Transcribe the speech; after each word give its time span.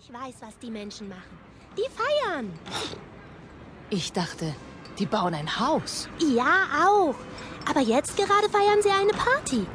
Ich 0.00 0.12
weiß, 0.12 0.36
was 0.40 0.56
die 0.58 0.70
Menschen 0.70 1.08
machen. 1.08 1.38
Die 1.76 1.86
feiern. 1.90 2.52
Ich 3.90 4.12
dachte, 4.12 4.54
die 4.98 5.06
bauen 5.06 5.34
ein 5.34 5.58
Haus. 5.58 6.08
Ja, 6.18 6.68
auch. 6.86 7.16
Aber 7.68 7.80
jetzt 7.80 8.16
gerade 8.16 8.48
feiern 8.48 8.80
sie 8.80 8.90
eine 8.90 9.12
Party. 9.12 9.66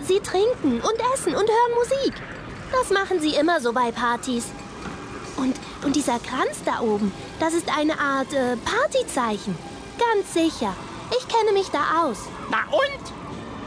Sie 0.00 0.18
trinken 0.18 0.80
und 0.80 1.14
essen 1.14 1.34
und 1.34 1.48
hören 1.48 1.74
Musik. 1.78 2.14
Das 2.72 2.90
machen 2.90 3.20
sie 3.20 3.36
immer 3.36 3.60
so 3.60 3.72
bei 3.72 3.92
Partys. 3.92 4.50
Und, 5.36 5.54
und 5.84 5.94
dieser 5.94 6.18
Kranz 6.18 6.62
da 6.64 6.80
oben, 6.80 7.12
das 7.38 7.54
ist 7.54 7.68
eine 7.68 7.98
Art 8.00 8.32
äh, 8.32 8.56
Partyzeichen. 8.56 9.56
Ganz 9.96 10.34
sicher. 10.34 10.74
Ich 11.10 11.28
kenne 11.28 11.52
mich 11.52 11.68
da 11.68 12.02
aus. 12.02 12.18
Na 12.50 12.64
und? 12.72 13.12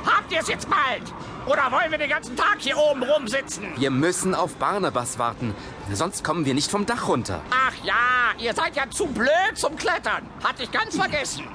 Habt 0.05 0.32
ihr 0.32 0.39
es 0.39 0.50
jetzt 0.50 0.70
bald? 0.70 1.04
Oder 1.46 1.71
wollen 1.71 1.91
wir 1.91 1.98
den 2.00 2.09
ganzen 2.09 2.36
Tag 2.36 2.57
hier 2.59 2.77
oben 2.77 3.04
rumsitzen? 3.04 3.66
Wir 3.77 3.91
müssen 3.91 4.34
auf 4.34 4.55
Barnabas 4.55 5.20
warten. 5.20 5.54
Sonst 5.91 6.23
kommen 6.23 6.45
wir 6.45 6.55
nicht 6.55 6.71
vom 6.71 6.86
Dach 6.86 7.08
runter. 7.08 7.41
Ach 7.52 7.73
ja, 7.84 8.34
ihr 8.40 8.54
seid 8.54 8.76
ja 8.76 8.90
zu 8.90 9.05
blöd 9.05 9.30
zum 9.54 9.76
Klettern. 9.76 10.27
Hatte 10.44 10.63
ich 10.63 10.71
ganz 10.71 10.95
vergessen. 10.95 11.45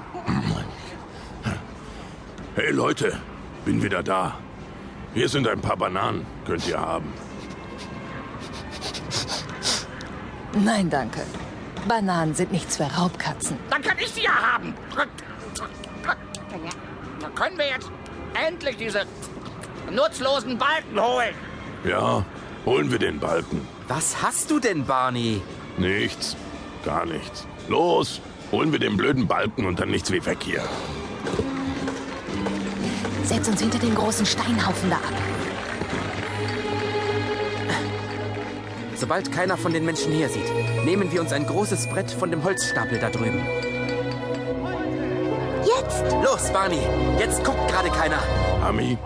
Hey 2.55 2.71
Leute, 2.71 3.19
bin 3.65 3.83
wieder 3.83 4.01
da. 4.01 4.37
Hier 5.13 5.27
sind 5.27 5.47
ein 5.47 5.59
paar 5.59 5.75
Bananen, 5.75 6.25
könnt 6.45 6.65
ihr 6.67 6.79
haben. 6.79 7.13
Nein, 10.53 10.89
danke. 10.89 11.21
Bananen 11.87 12.33
sind 12.33 12.51
nichts 12.51 12.77
für 12.77 12.83
Raubkatzen. 12.83 13.57
Dann 13.69 13.81
kann 13.81 13.97
ich 13.99 14.09
sie 14.09 14.23
ja 14.23 14.33
haben. 14.33 14.73
Dann 17.19 17.35
können 17.35 17.57
wir 17.57 17.67
jetzt 17.67 17.89
endlich 18.33 18.77
diese 18.77 19.05
nutzlosen 19.95 20.57
Balken 20.57 20.99
holen. 20.99 21.35
Ja, 21.83 22.25
holen 22.65 22.91
wir 22.91 22.99
den 22.99 23.19
Balken. 23.19 23.67
Was 23.87 24.21
hast 24.21 24.49
du 24.51 24.59
denn, 24.59 24.85
Barney? 24.85 25.41
Nichts, 25.77 26.35
gar 26.85 27.05
nichts. 27.05 27.47
Los, 27.67 28.21
holen 28.51 28.71
wir 28.71 28.79
den 28.79 28.97
blöden 28.97 29.27
Balken 29.27 29.65
und 29.65 29.79
dann 29.79 29.89
nichts 29.89 30.11
wie 30.11 30.25
weg 30.25 30.37
hier. 30.41 30.63
Setz 33.23 33.47
uns 33.47 33.61
hinter 33.61 33.79
den 33.79 33.95
großen 33.95 34.25
Steinhaufen 34.25 34.89
da 34.89 34.97
ab. 34.97 35.13
Sobald 38.95 39.31
keiner 39.31 39.57
von 39.57 39.73
den 39.73 39.83
Menschen 39.83 40.11
her 40.11 40.29
sieht, 40.29 40.85
nehmen 40.85 41.11
wir 41.11 41.21
uns 41.21 41.33
ein 41.33 41.47
großes 41.47 41.87
Brett 41.87 42.11
von 42.11 42.29
dem 42.29 42.43
Holzstapel 42.43 42.99
da 42.99 43.09
drüben. 43.09 43.43
Jetzt! 45.65 46.03
Los, 46.23 46.51
Barney, 46.51 46.81
jetzt 47.17 47.43
guckt 47.43 47.67
gerade 47.67 47.89
keiner. 47.89 48.19
Ami, 48.63 48.97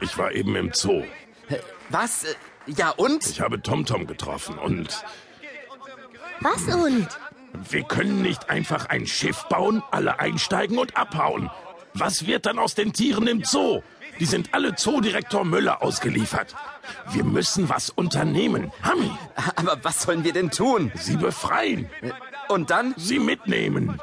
ich 0.00 0.16
war 0.18 0.32
eben 0.32 0.54
im 0.56 0.72
Zoo. 0.72 1.02
Äh, 1.48 1.58
Was? 1.90 2.24
Äh, 2.24 2.34
Ja 2.66 2.90
und? 2.90 3.24
Ich 3.26 3.40
habe 3.40 3.60
TomTom 3.62 4.06
getroffen 4.06 4.58
und 4.58 4.88
Was 6.40 6.62
und? 6.74 7.08
wir 7.70 7.82
können 7.84 8.20
nicht 8.22 8.50
einfach 8.50 8.86
ein 8.90 9.06
Schiff 9.06 9.44
bauen, 9.48 9.82
alle 9.90 10.18
einsteigen 10.18 10.78
und 10.78 10.96
abhauen. 10.96 11.50
Was 11.94 12.26
wird 12.26 12.44
dann 12.44 12.58
aus 12.58 12.74
den 12.74 12.92
Tieren 12.92 13.26
im 13.26 13.44
Zoo? 13.44 13.82
Die 14.20 14.26
sind 14.26 14.52
alle 14.52 14.74
Zoodirektor 14.74 15.44
Müller 15.44 15.82
ausgeliefert. 15.82 16.54
Wir 17.12 17.24
müssen 17.24 17.68
was 17.68 17.88
unternehmen. 17.90 18.72
Hami, 18.82 19.10
Aber 19.56 19.78
was 19.82 20.02
sollen 20.02 20.24
wir 20.24 20.32
denn 20.32 20.50
tun? 20.50 20.90
sie 20.96 21.16
befreien, 21.16 21.88
Und 22.48 22.70
dann? 22.70 22.94
sie 22.98 23.18
mitnehmen. 23.18 24.00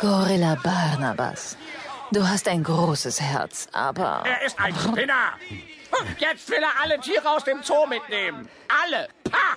Gorilla 0.00 0.56
Barnabas. 0.62 1.56
Du 2.12 2.26
hast 2.26 2.46
ein 2.48 2.62
großes 2.62 3.20
Herz, 3.20 3.68
aber... 3.72 4.22
Er 4.24 4.42
ist 4.42 4.58
ein 4.60 4.74
Spinner. 4.74 5.32
Jetzt 6.18 6.48
will 6.48 6.62
er 6.62 6.80
alle 6.82 7.00
Tiere 7.00 7.28
aus 7.28 7.44
dem 7.44 7.62
Zoo 7.62 7.86
mitnehmen. 7.86 8.48
Alle. 8.82 9.08
Pah! 9.24 9.56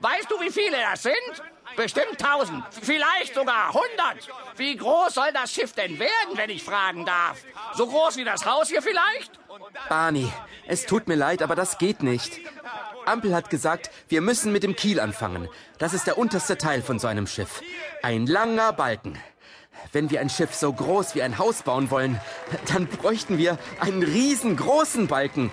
Weißt 0.00 0.30
du, 0.30 0.40
wie 0.40 0.50
viele 0.50 0.76
das 0.80 1.02
sind? 1.02 1.14
Bestimmt 1.76 2.18
tausend. 2.18 2.64
Vielleicht 2.82 3.34
sogar 3.34 3.72
hundert. 3.72 4.28
Wie 4.56 4.76
groß 4.76 5.14
soll 5.14 5.32
das 5.32 5.52
Schiff 5.52 5.72
denn 5.72 5.98
werden, 5.98 6.36
wenn 6.36 6.50
ich 6.50 6.62
fragen 6.62 7.04
darf? 7.04 7.38
So 7.74 7.86
groß 7.86 8.16
wie 8.16 8.24
das 8.24 8.44
Haus 8.46 8.68
hier 8.68 8.82
vielleicht? 8.82 9.38
Barney, 9.88 10.32
es 10.66 10.86
tut 10.86 11.08
mir 11.08 11.16
leid, 11.16 11.42
aber 11.42 11.56
das 11.56 11.78
geht 11.78 12.02
nicht. 12.02 12.40
Ampel 13.06 13.34
hat 13.34 13.50
gesagt, 13.50 13.90
wir 14.08 14.20
müssen 14.20 14.52
mit 14.52 14.62
dem 14.62 14.76
Kiel 14.76 15.00
anfangen. 15.00 15.48
Das 15.78 15.94
ist 15.94 16.06
der 16.06 16.18
unterste 16.18 16.58
Teil 16.58 16.82
von 16.82 16.98
so 16.98 17.06
einem 17.06 17.26
Schiff. 17.26 17.62
Ein 18.02 18.26
langer 18.26 18.72
Balken. 18.72 19.18
Wenn 19.92 20.10
wir 20.10 20.20
ein 20.20 20.30
Schiff 20.30 20.54
so 20.54 20.72
groß 20.72 21.14
wie 21.14 21.22
ein 21.22 21.38
Haus 21.38 21.62
bauen 21.62 21.90
wollen, 21.90 22.20
dann 22.72 22.86
bräuchten 22.86 23.38
wir 23.38 23.58
einen 23.80 24.02
riesengroßen 24.02 25.06
Balken. 25.06 25.50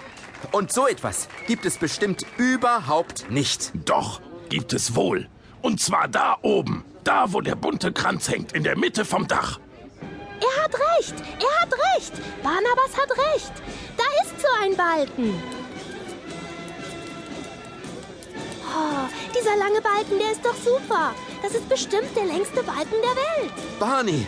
Und 0.52 0.72
so 0.72 0.88
etwas 0.88 1.28
gibt 1.48 1.66
es 1.66 1.78
bestimmt 1.78 2.26
überhaupt 2.38 3.30
nicht. 3.30 3.72
Doch, 3.86 4.22
gibt 4.50 4.74
es 4.74 4.96
wohl. 4.96 5.30
Und 5.62 5.82
zwar 5.82 6.08
da 6.08 6.38
oben. 6.42 6.86
Da, 7.04 7.34
wo 7.34 7.42
der 7.42 7.56
bunte 7.56 7.92
Kranz 7.92 8.30
hängt, 8.30 8.54
in 8.54 8.64
der 8.64 8.78
Mitte 8.78 9.06
vom 9.06 9.28
Dach. 9.28 9.60
Er 10.42 10.64
hat 10.64 10.74
recht. 10.74 11.16
Er 11.40 11.62
hat 11.62 11.74
recht. 11.96 12.14
Barnabas 12.44 12.98
hat 12.98 13.12
recht. 13.34 13.54
Da 13.98 14.04
ist 14.24 14.42
so 14.42 14.48
ein 14.62 14.76
Balken. 14.76 15.42
Oh, 18.68 19.08
dieser 19.38 19.56
lange 19.56 19.82
Balken, 19.82 20.20
der 20.20 20.32
ist 20.32 20.46
doch 20.46 20.56
super. 20.56 21.14
Das 21.42 21.54
ist 21.54 21.70
bestimmt 21.70 22.16
der 22.16 22.26
längste 22.26 22.64
Balken 22.64 22.96
der 23.02 23.16
Welt. 23.16 23.54
Barney, 23.80 24.26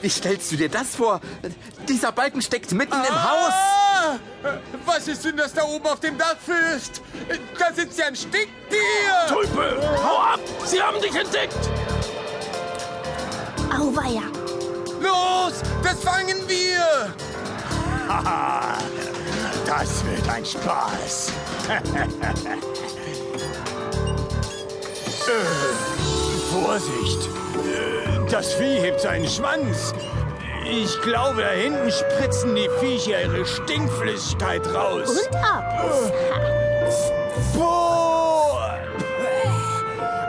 wie 0.00 0.08
stellst 0.08 0.50
du 0.52 0.56
dir 0.56 0.68
das 0.68 0.96
vor? 0.96 1.20
Dieser 1.88 2.12
Balken 2.12 2.42
steckt 2.42 2.72
mitten 2.72 2.94
im 2.94 3.30
Haus. 3.30 3.52
Ah! 3.52 4.18
Was 4.86 5.08
ist 5.08 5.24
denn 5.24 5.36
das 5.36 5.52
da 5.52 5.64
oben 5.64 5.86
auf 5.86 6.00
dem 6.00 6.16
Dach, 6.16 6.36
Fürst? 6.44 7.02
Da 7.58 7.72
sitzt 7.74 7.98
ja 7.98 8.06
ein 8.06 8.16
Stinktier! 8.16 8.48
Tulpe, 9.28 9.80
hau 10.02 10.18
ab! 10.18 10.40
Sie 10.64 10.80
haben 10.80 11.00
dich 11.00 11.14
entdeckt! 11.14 11.56
Auweia. 13.72 14.22
Los, 15.00 15.54
das 15.82 16.02
fangen 16.02 16.36
wir! 16.46 17.14
Das 19.66 20.02
wird 20.06 20.26
ein 20.30 20.46
Spaß. 20.46 21.30
Vorsicht! 26.64 27.28
Das 28.30 28.52
Vieh 28.54 28.78
hebt 28.80 29.00
seinen 29.00 29.28
Schwanz. 29.28 29.94
Ich 30.70 31.00
glaube, 31.02 31.42
da 31.42 31.48
hinten 31.50 31.90
spritzen 31.90 32.54
die 32.54 32.68
Viecher 32.80 33.22
ihre 33.22 33.46
Stinkflüssigkeit 33.46 34.66
raus. 34.74 35.08
Und 35.08 35.36
ab. 35.36 35.64
Boah! 37.54 38.78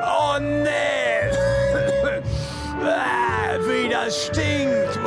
Oh 0.06 0.40
nee! 0.40 0.70
Ah, 2.82 3.58
Wie 3.68 3.90
das 3.90 4.28
stinkt! 4.28 4.98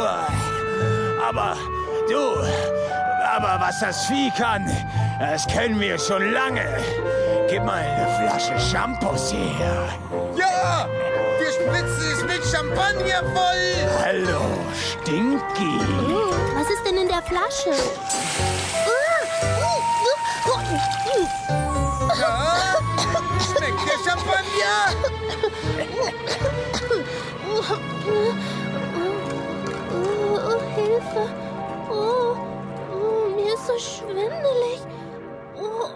Aber 1.27 1.57
du, 2.09 2.37
aber 3.33 3.59
was 3.61 3.81
das 3.81 4.07
Vieh 4.07 4.31
kann, 4.37 4.71
das 5.19 5.47
kennen 5.47 5.81
wir 5.81 5.99
schon 5.99 6.33
lange. 6.33 6.65
Gib 7.49 7.65
mal 7.65 7.79
eine 7.79 8.29
Flasche 8.29 8.59
Shampoos 8.61 9.33
her. 9.33 9.89
Ja! 10.37 10.87
Wir 11.39 11.53
spritzen 11.53 12.13
es 12.13 12.23
mit 12.25 12.45
Champagner 12.45 13.23
voll! 13.33 13.89
Hallo, 14.05 14.43
Stinky. 14.75 15.81
Was 16.55 16.71
ist 16.71 16.87
denn 16.87 16.99
in 16.99 17.09
der 17.09 17.23
Flasche? 17.23 17.71
Ja? 22.21 22.77
Schmeckt 23.41 23.81
der 23.89 24.11
Champagner? 24.11 25.52
so 33.73 33.79
schwindelig. 33.79 34.81
Oh, 35.57 35.91